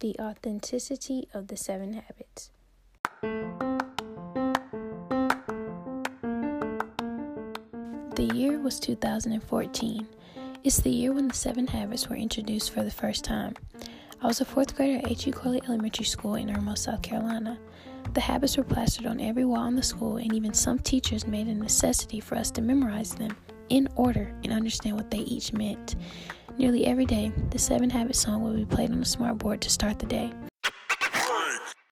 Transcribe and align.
The 0.00 0.16
Authenticity 0.18 1.28
of 1.34 1.48
the 1.48 1.58
Seven 1.58 1.92
Habits. 1.92 2.48
The 8.14 8.34
year 8.34 8.58
was 8.60 8.80
2014. 8.80 10.08
It's 10.64 10.78
the 10.78 10.88
year 10.88 11.12
when 11.12 11.28
the 11.28 11.34
Seven 11.34 11.66
Habits 11.66 12.08
were 12.08 12.16
introduced 12.16 12.70
for 12.70 12.82
the 12.82 12.90
first 12.90 13.24
time. 13.24 13.52
I 14.22 14.26
was 14.26 14.40
a 14.40 14.46
fourth 14.46 14.74
grader 14.74 15.00
at 15.00 15.10
H.E. 15.10 15.32
Corley 15.32 15.60
Elementary 15.68 16.06
School 16.06 16.36
in 16.36 16.48
Irmo, 16.48 16.78
South 16.78 17.02
Carolina. 17.02 17.58
The 18.14 18.22
habits 18.22 18.56
were 18.56 18.64
plastered 18.64 19.04
on 19.04 19.20
every 19.20 19.44
wall 19.44 19.66
in 19.66 19.76
the 19.76 19.82
school, 19.82 20.16
and 20.16 20.32
even 20.34 20.54
some 20.54 20.78
teachers 20.78 21.26
made 21.26 21.46
it 21.46 21.50
a 21.50 21.54
necessity 21.56 22.20
for 22.20 22.36
us 22.36 22.50
to 22.52 22.62
memorize 22.62 23.14
them 23.14 23.36
in 23.68 23.86
order 23.96 24.34
and 24.44 24.52
understand 24.54 24.96
what 24.96 25.10
they 25.10 25.18
each 25.18 25.52
meant. 25.52 25.96
Nearly 26.60 26.84
every 26.84 27.06
day, 27.06 27.32
the 27.48 27.58
Seven 27.58 27.88
Habits 27.88 28.20
song 28.20 28.42
will 28.42 28.52
be 28.52 28.66
played 28.66 28.90
on 28.90 28.98
the 28.98 29.06
smartboard 29.06 29.60
to 29.60 29.70
start 29.70 29.98
the 29.98 30.04
day. 30.04 30.30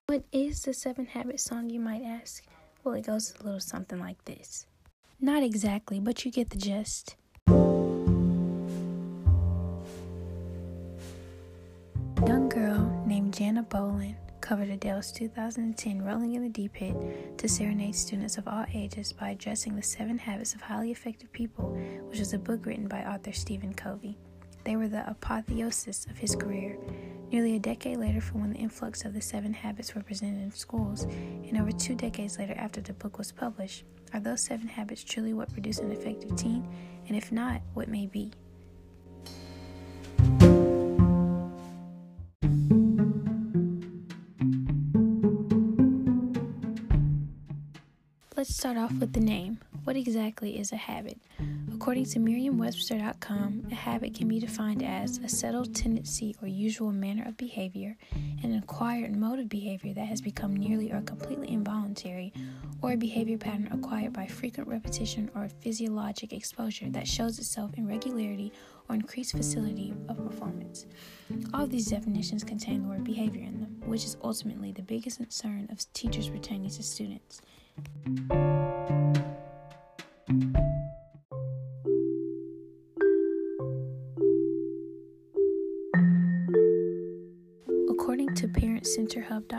What 0.05 0.25
is 0.31 0.61
the 0.61 0.75
Seven 0.75 1.07
Habits 1.07 1.43
song, 1.43 1.71
you 1.71 1.81
might 1.81 2.03
ask? 2.03 2.45
Well, 2.85 2.93
it 2.93 3.07
goes 3.07 3.33
a 3.41 3.45
little 3.45 3.61
something 3.61 3.99
like 3.99 4.23
this. 4.27 4.67
Not 5.23 5.43
exactly, 5.43 6.01
but 6.01 6.23
you 6.27 6.31
get 6.31 6.51
the 6.51 6.59
gist. 6.59 7.17
young 12.27 12.51
girl 12.51 13.05
named 13.07 13.33
Jana 13.33 13.63
Bolin 13.63 14.17
covered 14.43 14.69
Adele's 14.69 15.11
2010 15.13 16.03
Rolling 16.03 16.35
in 16.35 16.43
the 16.43 16.51
Deep 16.51 16.77
hit 16.77 17.39
to 17.39 17.49
serenade 17.49 17.95
students 17.95 18.37
of 18.37 18.47
all 18.47 18.67
ages 18.75 19.15
by 19.15 19.31
addressing 19.31 19.77
the 19.77 19.83
seven 19.83 20.19
habits 20.19 20.55
of 20.55 20.61
highly 20.61 20.91
effective 20.91 21.33
people, 21.33 21.71
which 22.11 22.19
was 22.19 22.35
a 22.35 22.39
book 22.39 22.67
written 22.67 22.87
by 22.87 23.03
author 23.03 23.33
Stephen 23.33 23.73
Covey. 23.73 24.19
They 24.65 24.77
were 24.77 24.89
the 24.89 25.09
apotheosis 25.09 26.07
of 26.07 26.19
his 26.19 26.37
career. 26.37 26.77
Nearly 27.31 27.57
a 27.57 27.59
decade 27.59 27.99
later, 27.99 28.21
from 28.21 28.41
when 28.41 28.53
the 28.53 28.59
influx 28.59 29.05
of 29.05 29.13
the 29.13 29.21
seven 29.21 29.53
habits 29.53 29.95
were 29.95 30.03
presented 30.03 30.43
in 30.43 30.51
schools, 30.51 31.05
and 31.05 31.59
over 31.59 31.73
two 31.73 31.95
decades 31.95 32.39
later 32.39 32.55
after 32.57 32.81
the 32.81 32.95
book 32.95 33.19
was 33.19 33.33
published, 33.33 33.85
are 34.15 34.21
those 34.21 34.41
seven 34.41 34.69
habits 34.69 35.05
truly 35.05 35.35
what 35.35 35.53
produce 35.53 35.79
an 35.79 35.93
effective 35.93 36.35
teen? 36.37 36.67
And 37.07 37.17
if 37.17 37.31
not, 37.31 37.61
what 37.75 37.89
may 37.89 38.07
be? 38.07 38.33
Let's 48.37 48.55
start 48.55 48.77
off 48.77 48.93
with 48.93 49.13
the 49.13 49.21
name. 49.21 49.59
What 49.85 49.97
exactly 49.97 50.59
is 50.59 50.71
a 50.71 50.77
habit? 50.77 51.19
According 51.81 52.07
to 52.07 52.19
Merriam-Webster.com, 52.19 53.69
a 53.71 53.75
habit 53.75 54.13
can 54.13 54.27
be 54.27 54.41
defined 54.41 54.83
as 54.83 55.19
a 55.19 55.29
settled 55.29 55.77
tendency 55.77 56.35
or 56.43 56.49
usual 56.49 56.91
manner 56.91 57.23
of 57.25 57.37
behavior, 57.37 57.97
an 58.43 58.57
acquired 58.57 59.15
mode 59.15 59.39
of 59.39 59.49
behavior 59.49 59.95
that 59.95 60.07
has 60.09 60.21
become 60.21 60.57
nearly 60.57 60.91
or 60.91 61.01
completely 61.03 61.53
involuntary, 61.53 62.33
or 62.83 62.91
a 62.93 62.97
behavior 62.97 63.39
pattern 63.39 63.69
acquired 63.71 64.13
by 64.13 64.27
frequent 64.27 64.69
repetition 64.69 65.31
or 65.37 65.49
physiologic 65.61 66.33
exposure 66.33 66.91
that 66.91 67.07
shows 67.07 67.39
itself 67.39 67.71
in 67.75 67.87
regularity 67.87 68.53
or 68.89 68.97
increased 68.97 69.37
facility 69.37 69.95
of 70.09 70.17
performance. 70.17 70.87
All 71.55 71.63
of 71.63 71.71
these 71.71 71.87
definitions 71.87 72.43
contain 72.43 72.83
the 72.83 72.89
word 72.89 73.05
behavior 73.05 73.43
in 73.43 73.61
them, 73.61 73.81
which 73.87 74.05
is 74.05 74.17
ultimately 74.25 74.73
the 74.73 74.83
biggest 74.83 75.19
concern 75.19 75.69
of 75.71 75.91
teachers 75.93 76.29
pertaining 76.29 76.71
to 76.71 76.83
students. 76.83 77.41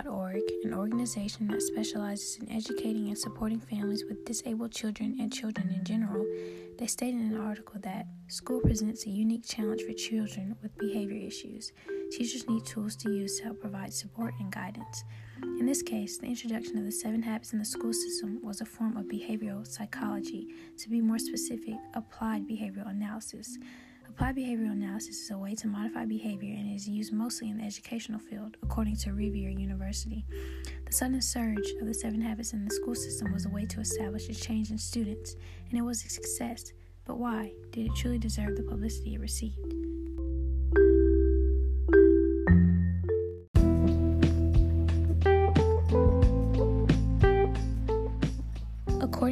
ParentCenterHub.org, 0.09 0.41
an 0.63 0.73
organization 0.73 1.47
that 1.47 1.61
specializes 1.61 2.37
in 2.37 2.51
educating 2.51 3.07
and 3.07 3.17
supporting 3.17 3.59
families 3.59 4.03
with 4.07 4.25
disabled 4.25 4.71
children 4.71 5.17
and 5.19 5.31
children 5.31 5.69
in 5.69 5.83
general, 5.83 6.25
they 6.77 6.87
stated 6.87 7.19
in 7.19 7.33
an 7.33 7.41
article 7.41 7.79
that 7.81 8.07
school 8.27 8.61
presents 8.61 9.05
a 9.05 9.09
unique 9.09 9.45
challenge 9.45 9.81
for 9.83 9.93
children 9.93 10.55
with 10.61 10.77
behavior 10.77 11.17
issues. 11.17 11.71
Teachers 12.11 12.47
need 12.47 12.65
tools 12.65 12.95
to 12.97 13.11
use 13.11 13.37
to 13.37 13.45
help 13.45 13.59
provide 13.59 13.93
support 13.93 14.33
and 14.39 14.51
guidance. 14.51 15.03
In 15.43 15.65
this 15.65 15.81
case, 15.81 16.17
the 16.17 16.27
introduction 16.27 16.77
of 16.77 16.85
the 16.85 16.91
seven 16.91 17.21
habits 17.21 17.53
in 17.53 17.59
the 17.59 17.65
school 17.65 17.93
system 17.93 18.39
was 18.43 18.61
a 18.61 18.65
form 18.65 18.97
of 18.97 19.05
behavioral 19.05 19.67
psychology, 19.67 20.47
to 20.77 20.89
be 20.89 21.01
more 21.01 21.19
specific, 21.19 21.75
applied 21.93 22.47
behavioral 22.47 22.89
analysis. 22.89 23.57
Applied 24.09 24.35
behavioral 24.35 24.71
analysis 24.71 25.21
is 25.21 25.31
a 25.31 25.37
way 25.37 25.53
to 25.53 25.67
modify 25.67 26.03
behavior 26.03 26.55
and 26.57 26.75
is 26.75 26.89
used 26.89 27.13
mostly 27.13 27.47
in 27.49 27.59
the 27.59 27.63
educational 27.63 28.19
field, 28.19 28.57
according 28.63 28.95
to 28.97 29.11
Rivier 29.11 29.51
University. 29.51 30.25
The 30.85 30.91
sudden 30.91 31.21
surge 31.21 31.69
of 31.79 31.85
the 31.85 31.93
seven 31.93 32.19
habits 32.19 32.51
in 32.51 32.65
the 32.65 32.73
school 32.73 32.95
system 32.95 33.31
was 33.31 33.45
a 33.45 33.49
way 33.49 33.67
to 33.67 33.79
establish 33.79 34.27
a 34.27 34.33
change 34.33 34.71
in 34.71 34.79
students, 34.79 35.35
and 35.69 35.77
it 35.77 35.83
was 35.83 36.03
a 36.03 36.09
success. 36.09 36.73
But 37.05 37.19
why? 37.19 37.53
Did 37.71 37.85
it 37.85 37.95
truly 37.95 38.17
deserve 38.17 38.57
the 38.57 38.63
publicity 38.63 39.13
it 39.13 39.21
received? 39.21 39.73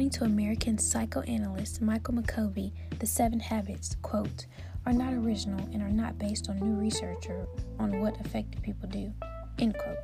According 0.08 0.26
to 0.26 0.34
American 0.34 0.78
psychoanalyst 0.78 1.82
Michael 1.82 2.14
McCovey, 2.14 2.72
the 2.98 3.04
seven 3.04 3.38
habits, 3.38 3.94
quote, 4.00 4.46
are 4.86 4.92
not 4.94 5.12
original 5.12 5.60
and 5.70 5.82
are 5.82 5.90
not 5.90 6.18
based 6.18 6.48
on 6.48 6.58
new 6.60 6.80
research 6.80 7.28
or 7.28 7.46
on 7.78 8.00
what 8.00 8.18
effective 8.18 8.62
people 8.62 8.88
do, 8.88 9.12
end 9.58 9.76
quote, 9.76 9.98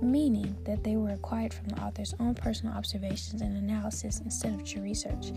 meaning 0.00 0.56
that 0.64 0.82
they 0.82 0.96
were 0.96 1.10
acquired 1.10 1.52
from 1.52 1.68
the 1.68 1.78
author's 1.82 2.14
own 2.20 2.34
personal 2.34 2.72
observations 2.74 3.42
and 3.42 3.54
analysis 3.54 4.20
instead 4.20 4.54
of 4.54 4.64
true 4.64 4.80
research. 4.80 5.30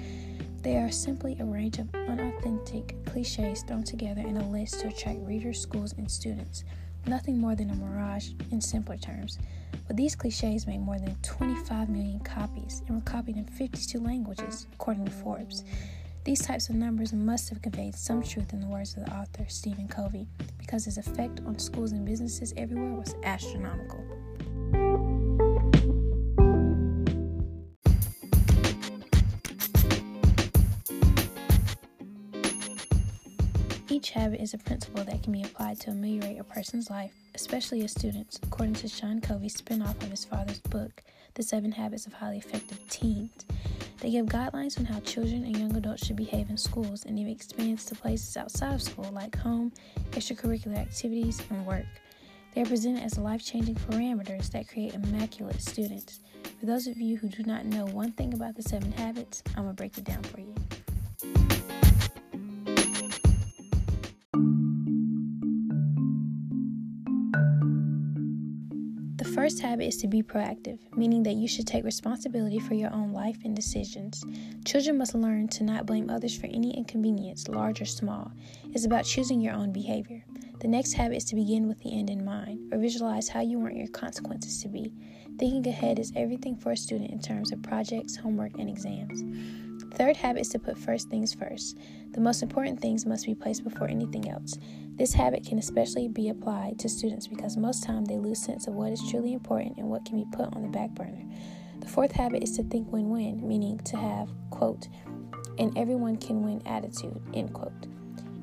They 0.62 0.78
are 0.78 0.90
simply 0.90 1.36
a 1.42 1.46
range 1.46 1.80
of 1.80 1.94
unauthentic 1.94 2.96
cliches 3.06 3.64
thrown 3.64 3.84
together 3.84 4.22
in 4.22 4.38
a 4.38 4.50
list 4.50 4.80
to 4.80 4.88
attract 4.88 5.20
readers, 5.20 5.60
schools, 5.60 5.96
and 5.98 6.10
students. 6.10 6.64
Nothing 7.08 7.40
more 7.40 7.56
than 7.56 7.72
a 7.72 7.76
mirage 7.76 8.30
in 8.52 8.62
simpler 8.62 8.96
terms. 8.96 9.38
But 9.88 9.98
these 9.98 10.16
cliches 10.16 10.68
made 10.68 10.82
more 10.82 11.00
than 11.00 11.16
25 11.22 11.90
million 11.90 12.20
copies 12.20 12.82
and 12.88 12.96
were 12.96 13.02
copied 13.02 13.38
in 13.38 13.46
52 13.46 14.00
languages, 14.00 14.68
according 14.74 15.06
to 15.06 15.12
Forbes. 15.12 15.64
These 16.24 16.42
types 16.42 16.70
of 16.70 16.76
numbers 16.76 17.12
must 17.12 17.50
have 17.50 17.62
conveyed 17.62 17.96
some 17.96 18.24
truth 18.24 18.54
in 18.54 18.62
the 18.62 18.68
words 18.68 18.96
of 18.96 19.06
the 19.06 19.12
author, 19.14 19.46
Stephen 19.50 19.90
Covey, 19.90 20.26
because 20.58 20.86
his 20.86 20.98
effect 20.98 21.42
on 21.46 21.60
schools 21.60 21.92
and 21.92 22.06
businesses 22.06 22.54
everywhere 22.56 22.94
was 22.94 23.16
astronomical. 23.24 24.02
Habit 34.14 34.40
is 34.40 34.54
a 34.54 34.60
principle 34.60 35.04
that 35.04 35.24
can 35.24 35.34
be 35.34 35.42
applied 35.42 35.80
to 35.80 35.90
ameliorate 35.90 36.40
a 36.40 36.44
person's 36.44 36.92
life, 36.92 37.12
especially 37.34 37.82
a 37.82 37.88
student's, 37.88 38.40
according 38.44 38.76
to 38.76 38.88
Sean 38.88 39.20
Covey's 39.20 39.60
spinoff 39.60 40.02
of 40.04 40.10
his 40.10 40.24
father's 40.24 40.60
book, 40.60 41.02
The 41.34 41.42
Seven 41.42 41.72
Habits 41.72 42.06
of 42.06 42.14
Highly 42.14 42.38
Effective 42.38 42.80
Teens. 42.90 43.32
They 44.00 44.12
give 44.12 44.28
guidelines 44.28 44.78
on 44.78 44.86
how 44.86 45.00
children 45.00 45.44
and 45.46 45.58
young 45.58 45.76
adults 45.76 46.06
should 46.06 46.16
behave 46.16 46.52
in 46.52 46.58
schools 46.58 47.06
and 47.06 47.18
even 47.18 47.32
expands 47.32 47.86
to 47.86 47.96
places 47.96 48.38
outside 48.38 48.76
of 48.76 48.84
school 48.84 49.10
like 49.12 49.36
home, 49.36 49.72
extracurricular 50.12 50.78
activities, 50.78 51.42
and 51.50 51.66
work. 51.66 51.86
They 52.54 52.62
are 52.62 52.66
presented 52.66 53.02
as 53.02 53.18
life 53.18 53.44
changing 53.44 53.76
parameters 53.76 54.52
that 54.52 54.68
create 54.68 54.94
immaculate 54.94 55.60
students. 55.60 56.20
For 56.60 56.68
those 56.68 56.86
of 56.86 56.98
you 56.98 57.18
who 57.18 57.30
do 57.30 57.42
not 57.44 57.66
know 57.66 57.88
one 57.88 58.12
thing 58.12 58.36
about 58.36 58.56
the 58.56 58.62
seven 58.62 58.92
habits, 58.92 59.42
I'm 59.58 59.64
going 59.64 59.70
to 59.70 59.74
break 59.74 59.98
it 59.98 60.04
down 60.04 60.22
for 60.22 60.40
you. 60.40 60.54
The 69.24 69.30
first 69.30 69.62
habit 69.62 69.88
is 69.88 69.96
to 70.00 70.10
be 70.10 70.22
proactive, 70.22 70.80
meaning 70.98 71.24
that 71.24 71.36
you 71.36 71.48
should 71.48 71.66
take 71.66 71.86
responsibility 71.86 72.60
for 72.60 72.74
your 72.74 72.92
own 72.92 73.14
life 73.14 73.38
and 73.46 73.56
decisions. 73.56 74.22
Children 74.66 74.98
must 74.98 75.16
learn 75.16 75.48
to 75.48 75.64
not 75.64 75.86
blame 75.86 76.10
others 76.10 76.38
for 76.38 76.48
any 76.48 76.76
inconvenience, 76.76 77.48
large 77.48 77.80
or 77.80 77.86
small. 77.86 78.34
It's 78.74 78.84
about 78.84 79.06
choosing 79.06 79.40
your 79.40 79.54
own 79.54 79.72
behavior. 79.72 80.26
The 80.60 80.68
next 80.68 80.92
habit 80.92 81.16
is 81.16 81.24
to 81.26 81.36
begin 81.36 81.70
with 81.70 81.80
the 81.80 81.98
end 81.98 82.10
in 82.10 82.26
mind, 82.26 82.74
or 82.74 82.78
visualize 82.78 83.30
how 83.30 83.40
you 83.40 83.60
want 83.60 83.78
your 83.78 83.88
consequences 83.88 84.62
to 84.62 84.68
be. 84.68 84.94
Thinking 85.40 85.66
ahead 85.70 86.00
is 86.00 86.12
everything 86.18 86.58
for 86.58 86.74
a 86.74 86.78
student 86.78 87.10
in 87.10 87.22
terms 87.22 87.54
of 87.54 87.64
projects, 87.64 88.18
homework, 88.18 88.60
and 88.60 88.70
exams. 88.70 89.24
Third 89.96 90.18
habit 90.18 90.42
is 90.42 90.50
to 90.50 90.60
put 90.60 90.78
first 90.78 91.10
things 91.10 91.34
first. 91.34 91.78
The 92.12 92.22
most 92.22 92.42
important 92.42 92.80
things 92.80 93.06
must 93.06 93.26
be 93.26 93.36
placed 93.36 93.64
before 93.64 93.88
anything 93.88 94.30
else. 94.30 94.58
This 94.96 95.14
habit 95.14 95.46
can 95.46 95.60
especially 95.60 96.08
be 96.08 96.30
applied 96.30 96.80
to 96.80 96.90
students 96.90 97.28
because 97.28 97.58
most 97.58 97.84
time 97.84 98.06
they 98.06 98.18
lose 98.18 98.42
sense 98.42 98.68
of 98.68 98.74
what 98.74 98.92
is 98.92 99.02
truly 99.10 99.34
important 99.34 99.78
and 99.78 99.90
what 99.90 100.06
can 100.06 100.16
be 100.16 100.26
put 100.36 100.54
on 100.54 100.64
the 100.64 100.70
back 100.70 100.92
burner. 100.92 101.24
The 101.80 101.88
fourth 101.88 102.12
habit 102.12 102.44
is 102.44 102.56
to 102.58 102.64
think 102.64 102.92
win-win, 102.92 103.48
meaning 103.48 103.80
to 103.80 103.98
have, 103.98 104.30
quote, 104.50 104.88
an 105.60 105.72
everyone 105.76 106.18
can 106.18 106.44
win 106.44 106.62
attitude, 106.66 107.22
end 107.34 107.54
quote. 107.54 107.74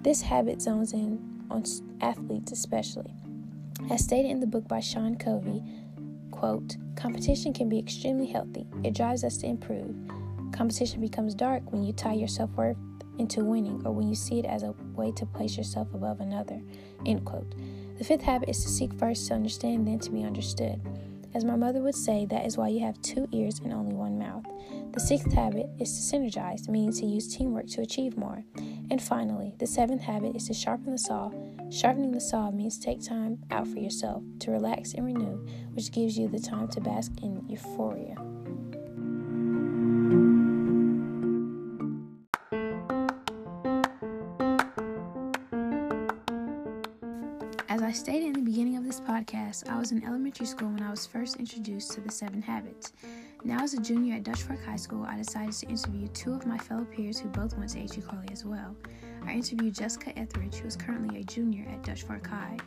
This 0.02 0.22
habit 0.22 0.62
zones 0.62 0.92
in 0.92 1.44
on 1.50 1.64
athletes 2.00 2.52
especially. 2.52 3.12
As 3.90 4.04
stated 4.04 4.30
in 4.30 4.40
the 4.40 4.46
book 4.46 4.68
by 4.68 4.80
Sean 4.80 5.16
Covey, 5.16 5.62
quote, 6.30 6.76
competition 6.96 7.52
can 7.52 7.68
be 7.68 7.78
extremely 7.78 8.26
healthy. 8.26 8.66
It 8.84 8.94
drives 8.94 9.24
us 9.24 9.36
to 9.38 9.46
improve. 9.46 9.96
Competition 10.52 11.00
becomes 11.00 11.34
dark 11.34 11.62
when 11.72 11.82
you 11.82 11.92
tie 11.92 12.14
your 12.14 12.28
self 12.28 12.50
worth 12.52 12.76
into 13.18 13.44
winning 13.44 13.82
or 13.84 13.92
when 13.92 14.08
you 14.08 14.14
see 14.14 14.38
it 14.38 14.46
as 14.46 14.62
a 14.62 14.74
way 14.94 15.12
to 15.12 15.26
place 15.26 15.56
yourself 15.56 15.92
above 15.94 16.20
another. 16.20 16.60
End 17.06 17.24
quote. 17.24 17.54
The 17.98 18.04
fifth 18.04 18.22
habit 18.22 18.48
is 18.48 18.62
to 18.62 18.68
seek 18.68 18.94
first 18.94 19.28
to 19.28 19.34
understand, 19.34 19.86
then 19.86 19.98
to 20.00 20.10
be 20.10 20.24
understood. 20.24 20.80
As 21.32 21.44
my 21.44 21.54
mother 21.54 21.80
would 21.80 21.94
say, 21.94 22.26
that 22.26 22.44
is 22.44 22.56
why 22.56 22.68
you 22.68 22.80
have 22.80 23.00
two 23.02 23.28
ears 23.30 23.60
and 23.60 23.72
only 23.72 23.94
one 23.94 24.18
mouth. 24.18 24.44
The 24.92 25.00
sixth 25.00 25.32
habit 25.32 25.68
is 25.78 25.92
to 25.92 26.16
synergize, 26.16 26.68
meaning 26.68 26.92
to 26.94 27.06
use 27.06 27.36
teamwork 27.36 27.68
to 27.68 27.82
achieve 27.82 28.16
more. 28.16 28.42
And 28.90 29.00
finally, 29.00 29.54
the 29.58 29.66
seventh 29.66 30.02
habit 30.02 30.34
is 30.34 30.48
to 30.48 30.54
sharpen 30.54 30.90
the 30.90 30.98
saw. 30.98 31.30
Sharpening 31.70 32.10
the 32.10 32.20
saw 32.20 32.50
means 32.50 32.78
take 32.78 33.04
time 33.04 33.38
out 33.52 33.68
for 33.68 33.78
yourself, 33.78 34.24
to 34.40 34.50
relax 34.50 34.94
and 34.94 35.06
renew, 35.06 35.46
which 35.74 35.92
gives 35.92 36.18
you 36.18 36.26
the 36.26 36.40
time 36.40 36.66
to 36.68 36.80
bask 36.80 37.12
in 37.22 37.48
euphoria. 37.48 38.16
As 47.80 47.86
I 47.86 47.92
stated 47.92 48.26
in 48.26 48.32
the 48.34 48.50
beginning 48.50 48.76
of 48.76 48.84
this 48.84 49.00
podcast, 49.00 49.66
I 49.66 49.78
was 49.78 49.90
in 49.90 50.04
elementary 50.04 50.44
school 50.44 50.68
when 50.68 50.82
I 50.82 50.90
was 50.90 51.06
first 51.06 51.36
introduced 51.36 51.92
to 51.92 52.02
the 52.02 52.10
seven 52.10 52.42
habits. 52.42 52.92
Now, 53.42 53.62
as 53.62 53.72
a 53.72 53.80
junior 53.80 54.16
at 54.16 54.22
Dutch 54.22 54.42
Fork 54.42 54.62
High 54.62 54.76
School, 54.76 55.06
I 55.08 55.16
decided 55.16 55.54
to 55.54 55.66
interview 55.66 56.06
two 56.08 56.34
of 56.34 56.44
my 56.44 56.58
fellow 56.58 56.84
peers 56.84 57.18
who 57.18 57.30
both 57.30 57.56
went 57.56 57.70
to 57.70 57.78
H.E. 57.78 58.02
Corley 58.02 58.28
as 58.30 58.44
well. 58.44 58.76
I 59.24 59.32
interviewed 59.32 59.74
Jessica 59.74 60.12
Etheridge, 60.18 60.56
who 60.56 60.68
is 60.68 60.76
currently 60.76 61.20
a 61.20 61.24
junior 61.24 61.66
at 61.70 61.82
Dutch 61.82 62.02
Fork 62.02 62.26
High. 62.26 62.58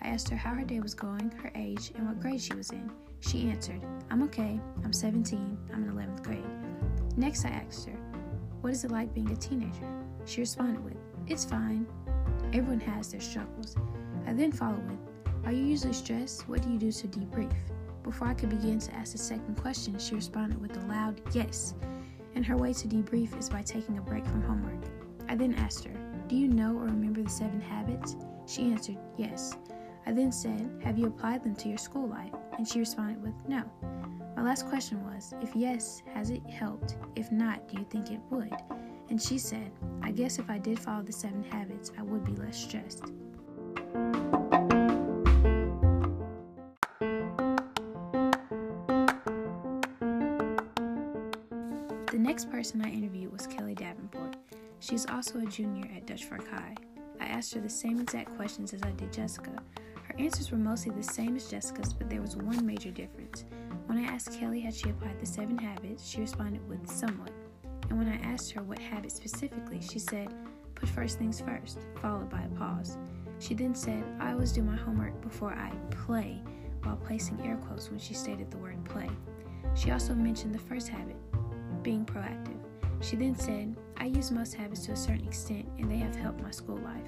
I 0.00 0.08
asked 0.08 0.30
her 0.30 0.36
how 0.36 0.54
her 0.54 0.64
day 0.64 0.80
was 0.80 0.94
going, 0.94 1.30
her 1.42 1.52
age, 1.54 1.92
and 1.94 2.06
what 2.06 2.18
grade 2.18 2.40
she 2.40 2.54
was 2.54 2.70
in. 2.70 2.90
She 3.20 3.50
answered, 3.50 3.82
I'm 4.10 4.22
okay, 4.22 4.58
I'm 4.84 4.92
17, 4.94 5.58
I'm 5.74 5.84
in 5.84 5.94
11th 5.94 6.24
grade. 6.24 7.18
Next, 7.18 7.44
I 7.44 7.50
asked 7.50 7.90
her, 7.90 7.98
What 8.62 8.72
is 8.72 8.84
it 8.84 8.90
like 8.90 9.12
being 9.12 9.32
a 9.32 9.36
teenager? 9.36 9.86
She 10.24 10.40
responded 10.40 10.82
with, 10.82 10.96
It's 11.26 11.44
fine. 11.44 11.86
Everyone 12.54 12.80
has 12.80 13.12
their 13.12 13.20
struggles. 13.20 13.76
I 14.26 14.32
then 14.32 14.52
followed 14.52 14.88
with, 14.88 14.98
Are 15.44 15.52
you 15.52 15.64
usually 15.64 15.92
stressed? 15.92 16.48
What 16.48 16.62
do 16.62 16.70
you 16.70 16.78
do 16.78 16.92
to 16.92 17.08
debrief? 17.08 17.52
Before 18.02 18.28
I 18.28 18.34
could 18.34 18.50
begin 18.50 18.78
to 18.80 18.94
ask 18.94 19.12
the 19.12 19.18
second 19.18 19.56
question, 19.56 19.98
she 19.98 20.14
responded 20.14 20.60
with 20.60 20.76
a 20.76 20.86
loud 20.86 21.20
yes, 21.32 21.74
and 22.34 22.44
her 22.44 22.56
way 22.56 22.72
to 22.72 22.88
debrief 22.88 23.38
is 23.38 23.48
by 23.48 23.62
taking 23.62 23.98
a 23.98 24.02
break 24.02 24.26
from 24.26 24.42
homework. 24.42 24.84
I 25.28 25.36
then 25.36 25.54
asked 25.54 25.84
her, 25.84 25.94
Do 26.28 26.36
you 26.36 26.48
know 26.48 26.76
or 26.76 26.84
remember 26.84 27.22
the 27.22 27.30
seven 27.30 27.60
habits? 27.60 28.16
She 28.46 28.70
answered, 28.70 28.98
Yes. 29.16 29.56
I 30.04 30.12
then 30.12 30.32
said, 30.32 30.68
Have 30.82 30.98
you 30.98 31.06
applied 31.06 31.44
them 31.44 31.54
to 31.56 31.68
your 31.68 31.78
school 31.78 32.08
life? 32.08 32.32
And 32.58 32.66
she 32.66 32.80
responded 32.80 33.22
with, 33.22 33.34
No. 33.46 33.62
My 34.36 34.42
last 34.42 34.68
question 34.68 35.04
was, 35.04 35.34
If 35.40 35.54
yes, 35.54 36.02
has 36.12 36.30
it 36.30 36.44
helped? 36.48 36.96
If 37.14 37.30
not, 37.30 37.68
do 37.68 37.78
you 37.78 37.86
think 37.88 38.10
it 38.10 38.20
would? 38.30 38.52
And 39.10 39.20
she 39.20 39.38
said, 39.38 39.70
I 40.02 40.10
guess 40.10 40.38
if 40.38 40.50
I 40.50 40.58
did 40.58 40.78
follow 40.78 41.02
the 41.02 41.12
seven 41.12 41.44
habits, 41.44 41.92
I 41.98 42.02
would 42.02 42.24
be 42.24 42.32
less 42.32 42.56
stressed. 42.56 43.12
The 52.12 52.18
next 52.18 52.50
person 52.50 52.82
I 52.82 52.90
interviewed 52.90 53.32
was 53.32 53.46
Kelly 53.46 53.74
Davenport. 53.74 54.36
She 54.80 54.94
is 54.94 55.06
also 55.06 55.38
a 55.38 55.46
junior 55.46 55.88
at 55.96 56.06
Dutch 56.06 56.24
Fork 56.24 56.48
High. 56.48 56.74
I 57.20 57.26
asked 57.26 57.54
her 57.54 57.60
the 57.60 57.68
same 57.68 58.00
exact 58.00 58.36
questions 58.36 58.72
as 58.74 58.82
I 58.82 58.90
did 58.92 59.12
Jessica. 59.12 59.52
Her 60.02 60.14
answers 60.18 60.50
were 60.50 60.58
mostly 60.58 60.92
the 60.92 61.02
same 61.02 61.36
as 61.36 61.48
Jessica's, 61.48 61.94
but 61.94 62.10
there 62.10 62.20
was 62.20 62.36
one 62.36 62.66
major 62.66 62.90
difference. 62.90 63.44
When 63.86 63.98
I 63.98 64.02
asked 64.02 64.38
Kelly 64.38 64.60
had 64.60 64.74
she 64.74 64.90
applied 64.90 65.20
the 65.20 65.26
seven 65.26 65.56
habits, 65.56 66.06
she 66.06 66.20
responded 66.20 66.66
with 66.68 66.88
somewhat. 66.90 67.30
And 67.88 67.98
when 67.98 68.08
I 68.08 68.16
asked 68.26 68.52
her 68.52 68.62
what 68.62 68.78
habit 68.78 69.12
specifically, 69.12 69.80
she 69.80 69.98
said, 69.98 70.34
put 70.74 70.88
first 70.88 71.18
things 71.18 71.40
first, 71.40 71.78
followed 72.00 72.28
by 72.28 72.42
a 72.42 72.48
pause. 72.58 72.98
She 73.42 73.54
then 73.54 73.74
said, 73.74 74.04
I 74.20 74.30
always 74.30 74.52
do 74.52 74.62
my 74.62 74.76
homework 74.76 75.20
before 75.20 75.52
I 75.52 75.72
play, 75.90 76.40
while 76.84 76.94
placing 76.94 77.44
air 77.44 77.56
quotes 77.56 77.90
when 77.90 77.98
she 77.98 78.14
stated 78.14 78.52
the 78.52 78.56
word 78.58 78.84
play. 78.84 79.10
She 79.74 79.90
also 79.90 80.14
mentioned 80.14 80.54
the 80.54 80.60
first 80.60 80.86
habit, 80.86 81.16
being 81.82 82.04
proactive. 82.04 82.60
She 83.00 83.16
then 83.16 83.34
said, 83.34 83.74
I 83.96 84.04
use 84.04 84.30
most 84.30 84.54
habits 84.54 84.86
to 84.86 84.92
a 84.92 84.96
certain 84.96 85.26
extent, 85.26 85.66
and 85.76 85.90
they 85.90 85.96
have 85.96 86.14
helped 86.14 86.40
my 86.40 86.52
school 86.52 86.76
life. 86.76 87.02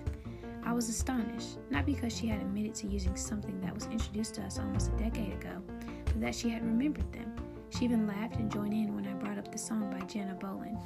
I 0.65 0.73
was 0.73 0.89
astonished, 0.89 1.59
not 1.71 1.87
because 1.87 2.17
she 2.17 2.27
had 2.27 2.41
admitted 2.41 2.75
to 2.77 2.89
using 2.89 3.15
something 3.15 3.61
that 3.61 3.73
was 3.73 3.87
introduced 3.87 4.35
to 4.35 4.43
us 4.43 4.59
almost 4.59 4.89
a 4.89 4.97
decade 4.97 5.35
ago, 5.35 5.63
but 6.07 6.21
that 6.21 6.35
she 6.35 6.51
had 6.51 6.67
remembered 6.67 7.13
them. 7.13 7.33
She 7.71 7.85
even 7.85 8.09
laughed 8.09 8.37
and 8.37 8.51
joined 8.51 8.75
in 8.75 8.97
when 8.97 9.07
I 9.07 9.13
brought 9.13 9.39
up 9.39 9.53
the 9.53 9.59
song 9.59 9.89
by 9.89 10.05
Jana 10.07 10.35
Bolin. 10.35 10.77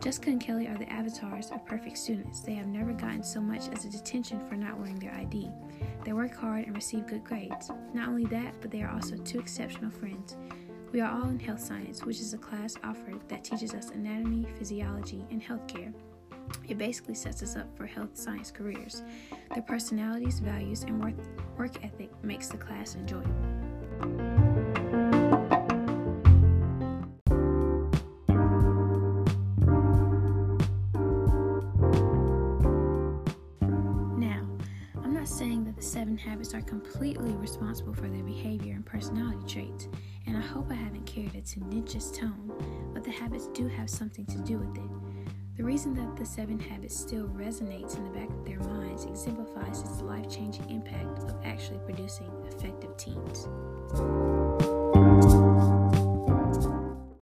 Jessica 0.00 0.30
and 0.30 0.40
Kelly 0.40 0.66
are 0.68 0.76
the 0.76 0.90
avatars 0.92 1.50
of 1.50 1.64
perfect 1.64 1.96
students. 1.96 2.40
They 2.40 2.54
have 2.54 2.66
never 2.66 2.92
gotten 2.92 3.22
so 3.22 3.40
much 3.40 3.68
as 3.72 3.84
a 3.84 3.90
detention 3.90 4.46
for 4.48 4.54
not 4.54 4.78
wearing 4.78 4.98
their 4.98 5.14
ID. 5.14 5.50
They 6.04 6.12
work 6.12 6.34
hard 6.34 6.66
and 6.66 6.74
receive 6.74 7.06
good 7.06 7.24
grades. 7.24 7.70
Not 7.94 8.08
only 8.08 8.26
that, 8.26 8.54
but 8.60 8.70
they 8.70 8.82
are 8.82 8.92
also 8.92 9.16
two 9.16 9.38
exceptional 9.38 9.90
friends. 9.90 10.36
We 10.92 11.00
are 11.00 11.10
all 11.10 11.28
in 11.28 11.40
health 11.40 11.60
science, 11.60 12.04
which 12.04 12.20
is 12.20 12.34
a 12.34 12.38
class 12.38 12.76
offered 12.84 13.26
that 13.28 13.42
teaches 13.42 13.74
us 13.74 13.90
anatomy, 13.90 14.46
physiology, 14.58 15.24
and 15.30 15.42
healthcare. 15.42 15.92
It 16.68 16.78
basically 16.78 17.14
sets 17.14 17.42
us 17.42 17.56
up 17.56 17.74
for 17.76 17.86
health 17.86 18.16
science 18.16 18.50
careers. 18.50 19.02
Their 19.54 19.62
personalities, 19.62 20.38
values, 20.38 20.82
and 20.82 21.02
work, 21.02 21.14
work 21.56 21.82
ethic 21.82 22.10
makes 22.22 22.48
the 22.48 22.58
class 22.58 22.94
enjoyable. 22.94 24.33
Are 36.52 36.60
completely 36.60 37.32
responsible 37.36 37.94
for 37.94 38.08
their 38.08 38.22
behavior 38.22 38.74
and 38.74 38.84
personality 38.84 39.46
traits, 39.46 39.88
and 40.26 40.36
I 40.36 40.40
hope 40.40 40.70
I 40.70 40.74
haven't 40.74 41.06
carried 41.06 41.34
a 41.34 41.40
tendentious 41.40 42.10
tone, 42.10 42.52
but 42.92 43.04
the 43.04 43.10
habits 43.10 43.46
do 43.54 43.68
have 43.68 43.88
something 43.88 44.26
to 44.26 44.38
do 44.38 44.58
with 44.58 44.76
it. 44.76 44.90
The 45.56 45.64
reason 45.64 45.94
that 45.94 46.16
the 46.16 46.26
seven 46.26 46.58
habits 46.58 46.98
still 46.98 47.28
resonates 47.28 47.96
in 47.96 48.04
the 48.04 48.10
back 48.10 48.28
of 48.28 48.44
their 48.44 48.58
minds 48.58 49.04
exemplifies 49.04 49.80
its 49.80 50.02
life 50.02 50.28
changing 50.28 50.68
impact 50.68 51.20
of 51.20 51.36
actually 51.44 51.78
producing 51.86 52.30
effective 52.48 52.94
teams. 52.96 53.48